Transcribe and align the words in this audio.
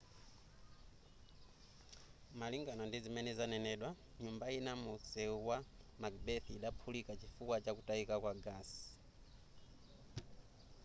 malingana 2.39 2.83
ndizimene 2.87 3.31
zanenedwa 3.39 3.89
nyumba 4.23 4.45
ina 4.57 4.73
mu 4.81 4.89
msewu 4.97 5.37
wa 5.49 5.57
macbeth 6.01 6.47
idaphulika 6.57 7.11
chifukwa 7.21 7.57
chakutayika 7.65 8.15
kwa 8.23 8.33
gasi 8.45 8.83